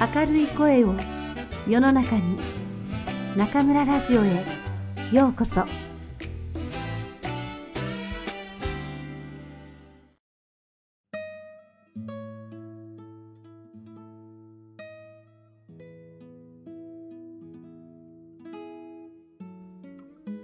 [0.00, 0.94] 明るい声を
[1.68, 2.38] 世の中に
[3.36, 4.46] 中村ラジオへ
[5.12, 5.66] ようこそ。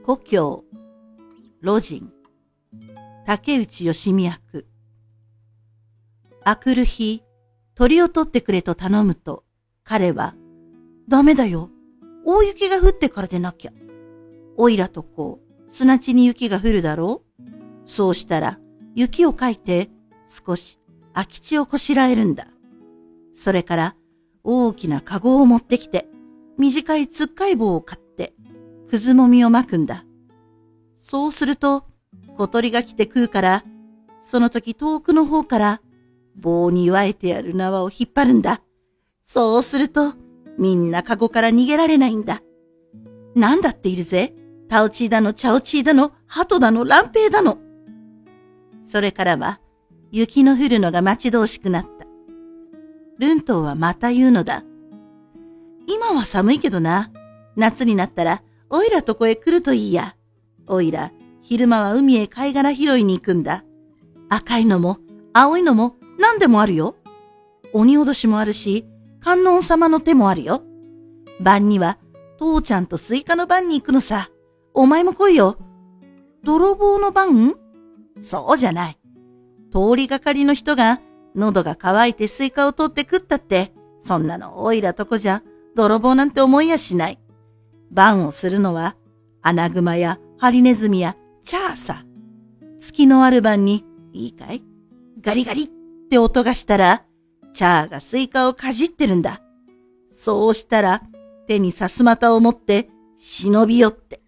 [0.04, 0.64] 故郷
[1.62, 2.12] 路人
[3.24, 4.66] 竹内義美役。
[6.44, 7.22] あくる日
[7.74, 9.45] 鳥を取ってくれと頼むと
[9.86, 10.34] 彼は
[11.08, 11.70] ダメだよ
[12.24, 13.72] 大雪が降ってからでなきゃ
[14.56, 17.42] おいらとこう砂地に雪が降るだろう
[17.86, 18.58] そうしたら
[18.96, 19.90] 雪をかいて
[20.26, 20.80] 少し
[21.14, 22.48] 空き地をこしらえるんだ。
[23.34, 23.96] それから
[24.42, 26.06] 大きなカゴを持ってきて
[26.58, 28.34] 短いつっかい棒を買って
[28.88, 30.04] くずもみを巻くんだ。
[30.98, 31.84] そうすると
[32.36, 33.64] 小鳥が来て食うから、
[34.20, 35.80] その時遠くの方から
[36.34, 38.62] 棒に湧いてある縄を引っ張るんだ。
[39.26, 40.14] そうすると
[40.56, 42.42] みんなカゴから逃げられないんだ。
[43.34, 44.32] なんだっているぜ。
[44.68, 47.58] タオチーだの、チャオチーだの、ハトだの、ランペイだの。
[48.82, 49.60] それからは、
[50.10, 52.06] 雪の降るのが待ち遠しくなった。
[53.18, 54.64] ルントーはまた言うのだ。
[55.86, 57.10] 今は寒いけどな。
[57.56, 60.16] 夏になったら、おいらとこへ来るといいや。
[60.66, 63.64] おいら、昼間は海へ貝殻拾いに行くんだ。
[64.28, 64.98] 赤いのも、
[65.32, 66.96] 青いのも、何でもあるよ。
[67.72, 68.86] 鬼脅しもあるし、
[69.26, 70.62] 観音様の手もあるよ。
[71.40, 71.98] 晩には、
[72.38, 74.30] 父ちゃんとスイカの番に行くのさ。
[74.72, 75.58] お前も来いよ。
[76.44, 77.56] 泥棒の番
[78.20, 78.98] そうじゃない。
[79.72, 81.00] 通りがかりの人が
[81.34, 85.42] 喉が渇いてスイカを取って食ったって、そんなのおいらとこじゃ
[85.74, 87.18] 泥棒なんて思いやしない。
[87.90, 88.94] 番をするのは、
[89.42, 92.04] アナグマやハリネズミやチャーさ。
[92.78, 94.62] 月のある晩に、いいかい？
[95.20, 95.68] ガリガリっ
[96.10, 97.02] て音がしたら、
[97.56, 99.40] チャーがスイカをかじってるんだ。
[100.12, 101.02] そうしたら、
[101.46, 104.20] 手にさすまたを持って忍び寄って。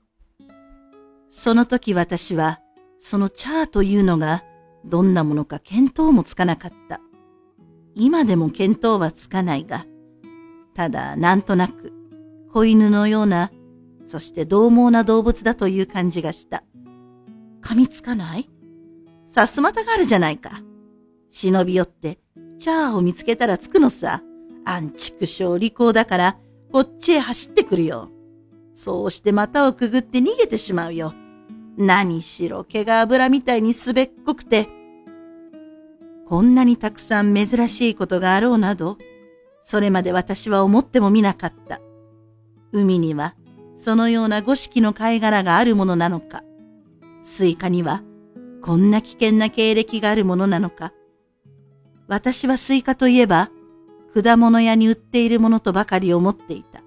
[1.28, 2.60] その時私は、
[3.00, 4.44] そのチャーというのが、
[4.86, 7.02] どんなものか見当もつかなかった。
[7.94, 9.84] 今でも見当はつかないが、
[10.74, 11.92] ただなんとなく、
[12.50, 13.50] 子犬のような
[14.06, 16.64] そして獰猛な動物だという感じがした。
[17.60, 18.48] 噛みつかない？
[19.26, 20.62] さすまたがあるじゃないか。
[21.30, 22.20] 忍び寄って、
[22.58, 24.22] チャーを見つけたらつくのさ。
[24.64, 26.36] アンチクショー利口だから、
[26.70, 28.10] こっちへ走ってくるよ。
[28.74, 31.14] そうして股をくぐって逃げてしまうよ。
[31.78, 34.68] 何しろ毛が油みたいにすべっこくて。
[36.26, 38.98] こんなにたくさん珍しいことがあろうなど、
[39.64, 41.80] それまで私は思ってもみなかった。
[42.72, 43.34] 海には
[43.76, 46.42] そのような五色の貝殻があるものなのか、
[47.24, 48.02] スイカには
[48.60, 50.92] こんな危険な経歴があるものなのか、
[52.08, 53.50] 私はスイカといえば、
[54.14, 56.82] 果物屋に売っているものとばかり思っていた。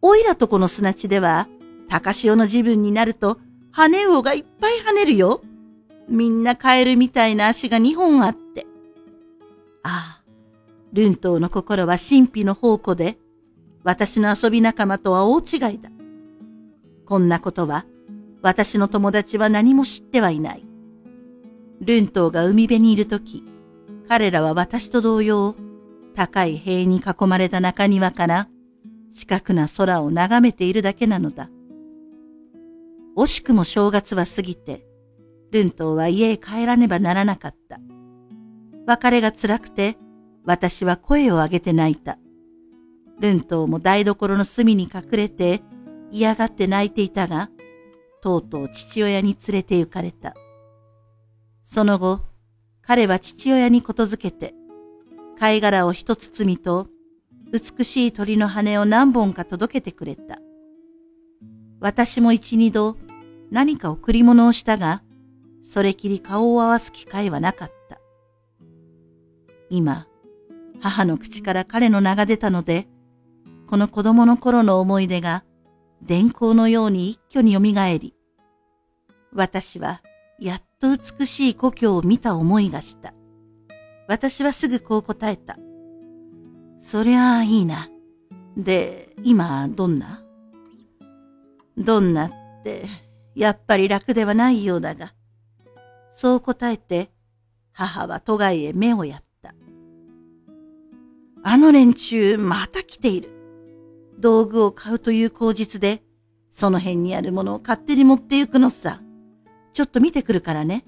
[0.00, 1.48] おいらとこの砂地では、
[1.88, 3.38] 高潮の自分になると、
[3.70, 5.42] 羽魚がいっぱい跳ねるよ。
[6.08, 8.66] みんなカエルみたいな足が二本あって。
[9.82, 10.22] ああ、
[10.94, 13.18] ルントーの心は神秘の宝庫で、
[13.84, 15.90] 私の遊び仲間とは大違いだ。
[17.04, 17.84] こんなことは、
[18.40, 20.64] 私の友達は何も知ってはいない。
[21.82, 23.44] ルントーが海辺にいるとき、
[24.10, 25.54] 彼らは私と同様、
[26.16, 28.48] 高い塀に囲まれた中庭から
[29.12, 31.48] 四角な空を眺めているだけなのだ。
[33.16, 34.84] 惜しくも正月は過ぎて、
[35.52, 37.78] ルントーは家へ帰らねばならなかった。
[38.84, 39.96] 別れが辛くて、
[40.44, 42.18] 私は声を上げて泣いた。
[43.20, 45.62] ルントーも台所の隅に隠れて
[46.10, 47.48] 嫌がって泣いていたが、
[48.22, 50.34] とうとう父親に連れて行かれた。
[51.64, 52.29] その後、
[52.90, 54.52] 彼は父親にことづけて、
[55.38, 56.88] 貝殻を一包みと、
[57.52, 60.40] 美しい鳥の羽を何本か届けてくれた。
[61.78, 62.96] 私も一二度
[63.52, 65.04] 何か贈り物をしたが、
[65.62, 68.00] それきり顔を合わす機会はなかった。
[69.68, 70.08] 今、
[70.80, 72.88] 母の口から彼の名が出たので、
[73.68, 75.44] この子供の頃の思い出が
[76.02, 78.16] 電光のように一挙に蘇り、
[79.32, 80.02] 私は
[80.40, 83.12] やっと美しい故郷を見た思いがした。
[84.08, 85.58] 私はすぐこう答えた。
[86.80, 87.90] そりゃあいいな。
[88.56, 90.24] で、今どんな？
[91.76, 92.32] どんなっ
[92.64, 92.86] て、
[93.34, 95.12] やっぱり楽ではないようだが。
[96.14, 97.10] そう答えて、
[97.72, 99.54] 母は都外へ目をやった。
[101.42, 103.30] あの連中、また来ている。
[104.18, 106.02] 道具を買うという口実で、
[106.50, 109.02] その辺にあるものを勝手に持って行くのさ。
[109.72, 110.84] ちょっと見てくるからね。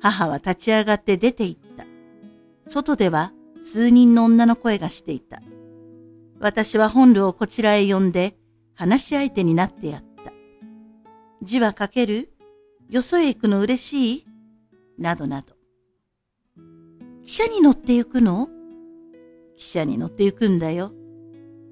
[0.00, 1.84] 母は立ち上がって出て行った。
[2.70, 5.42] 外では数人の女の声がしていた。
[6.40, 8.36] 私は本ルをこちらへ呼んで
[8.74, 10.32] 話し相手になってやった。
[11.42, 12.32] 字は書ける？
[12.88, 14.26] よそへ行くの嬉しい？
[14.98, 15.54] などなど。
[17.24, 18.48] 汽車に乗って行くの？
[19.56, 20.92] 汽車に乗って行くんだよ。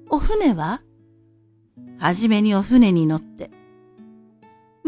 [0.09, 0.81] お船は？
[1.99, 3.51] はじめにお船に乗って。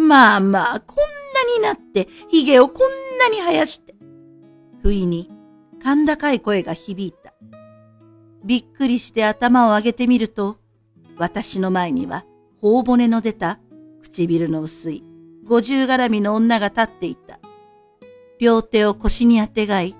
[0.04, 3.96] まあまあ、こんなになって、髭をこんなに生やして。
[4.82, 5.30] 不意に、
[5.84, 7.34] 甲高い声が響いた。
[8.44, 10.58] びっくりして頭を上げてみると、
[11.18, 12.26] 私の前には、
[12.60, 13.60] 頬骨の出た、
[14.02, 15.04] 唇の薄い、
[15.46, 17.40] 五十絡みの女が立っていた。
[18.40, 19.96] 両手を腰にあてがい、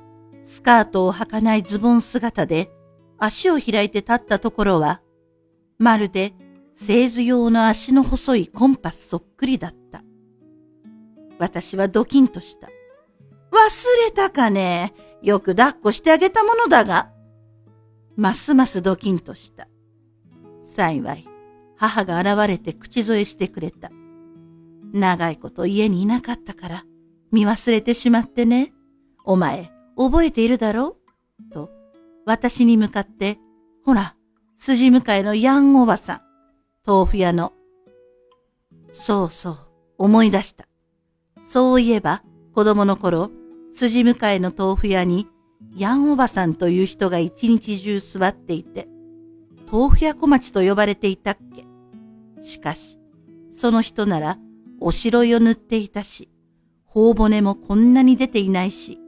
[0.46, 2.70] スカートを履かないズボン姿で、
[3.18, 5.02] 足を開いて立ったところは、
[5.78, 6.34] まるで
[6.76, 9.83] 製図用の足の細いコンパスそっくりだった。
[11.40, 12.68] 私はドキンとした。
[12.68, 12.72] 忘
[14.06, 17.12] れたかねよく抱っこしてあげたものだが。
[18.16, 19.68] ますますドキンとした。
[20.62, 21.28] 幸い、
[21.78, 23.92] 母が現れて口添えしてくれた。
[24.94, 26.86] 長いこと家にいなかったから、
[27.32, 28.74] 見忘れてしまってね。
[29.26, 30.98] お前、覚えているだろ
[31.50, 31.52] う？
[31.52, 31.72] と、
[32.26, 33.40] 私に向かって、
[33.84, 34.16] ほら、
[34.58, 36.22] 筋向かいのヤンおばさん、
[36.86, 37.54] 豆腐屋の。
[38.92, 39.58] そうそう、
[39.98, 40.68] 思い出した。
[41.44, 42.24] そういえば、
[42.54, 43.30] 子供の頃、
[43.74, 45.28] 筋向かいの豆腐屋に、
[45.76, 48.88] ヤンおばさんという人が一日中座っていて、
[49.72, 51.66] 豆腐屋小町と呼ばれていたっけ。
[52.44, 53.00] しかし、
[53.52, 54.38] その人なら、
[54.80, 56.30] おしろいを塗っていたし、
[56.86, 59.00] 頬骨もこんなに出ていないし、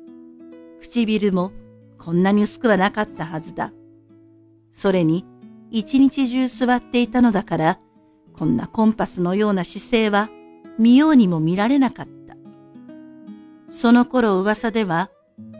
[0.81, 1.51] 唇も
[1.97, 3.71] こんなに薄くはなかったはずだ。
[4.71, 5.25] それに、
[5.71, 7.79] 一日中座っていたのだから、
[8.33, 10.29] こんなコンパスのような姿勢は
[10.77, 12.14] 見ようにも見られなかった。
[13.75, 15.10] その頃噂では、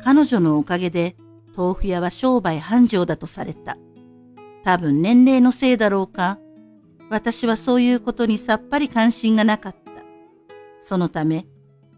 [0.02, 1.18] 彼女のおかげで
[1.54, 3.78] 豆腐屋は商売繁盛だとされた。
[4.64, 6.40] 多分年齢のせいだろうか。
[7.10, 9.80] 私はそういうことにさっぱり関心がなかった。
[10.80, 11.46] そのため、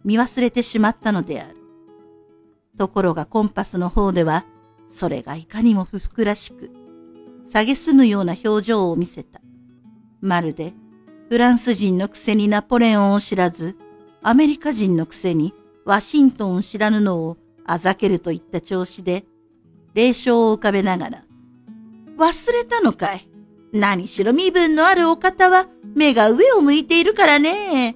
[0.03, 1.55] 見忘れてしまったのである。
[2.79, 4.43] ところがコンパスの方では、
[4.89, 6.71] それがいかにも不服らしく、
[7.53, 9.39] 蔑むような表情を見せた。
[10.19, 10.73] まるで、
[11.29, 13.77] フランス人のくせにナポレオンを知らず、
[14.23, 15.53] アメリカ人のくせに
[15.87, 19.23] ワシントンを知らぬのをあざけるといった調子で、
[19.93, 21.23] 霊障を浮かべながら、
[22.17, 23.27] 忘れたのかい
[23.71, 27.95] 何しろ身分のあるお方は目が上を向いているからね。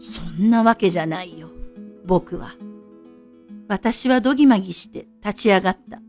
[0.00, 1.50] そんなわけじゃないよ、
[2.04, 2.56] 僕は。
[3.68, 6.02] 私はどぎまぎして立ち上がった。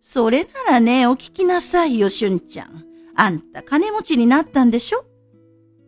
[0.00, 2.84] それならね、お聞きなさいよ、俊ちゃん。
[3.14, 5.04] あんた金持ちになったんでしょ？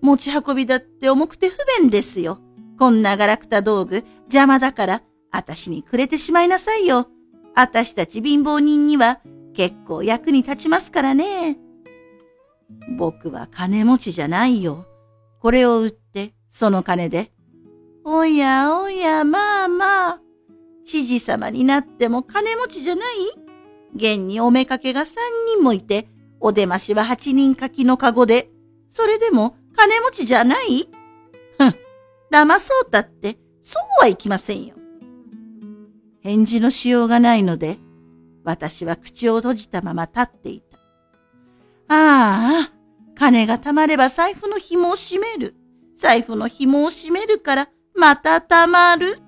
[0.00, 2.38] 持ち運びだって重くて不便ですよ。
[2.78, 7.08] こんなガラクタ道具邪魔だから、あたしにくれてしまいなさいよ。
[7.54, 9.20] あたしたち貧乏人には
[9.54, 11.58] 結構役に立ちますからね。
[12.98, 14.86] 僕は金持ちじゃないよ。
[15.40, 17.32] これを売って、その金で。
[18.04, 20.20] おやおや、まあまあ。
[20.84, 23.06] 知事様になっても金持ちじゃない？
[23.94, 25.14] 現におめかけが三
[25.54, 26.08] 人もいて、
[26.38, 28.50] お出ましは八人書きのカゴで、
[28.90, 30.88] それでも金持ちじゃない、
[32.30, 34.74] 騙そうたって、そうはいきませんよ。
[36.20, 37.78] 返事のしようがないので、
[38.44, 40.76] 私は口を閉じたまま立っていた。
[41.88, 42.72] ああ、
[43.14, 45.54] 金が貯まれば財布の紐を閉める。
[45.96, 49.18] 財布の紐を閉めるから、また貯まる。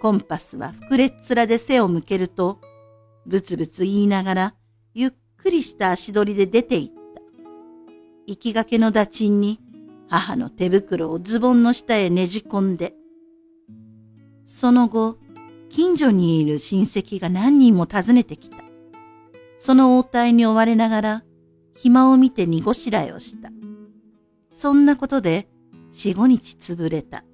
[0.00, 2.60] コンパスは膨れっ面で背を向けると、
[3.26, 4.54] ブツブツ言いながら、
[4.94, 7.22] ゆっくりした足取りで出て行った。
[8.26, 9.60] 行きがけの打賃に、
[10.08, 12.94] 母の手袋をズボンの下へねじ込んで、
[14.44, 15.18] その後、
[15.68, 18.58] 近所にいる親戚が何人も訪ねてきた。
[19.58, 21.24] その応対に追われながら、
[21.74, 23.50] 暇を見て濁しらえをした。
[24.52, 25.48] そんなことで、
[25.90, 27.24] 四五日潰れた。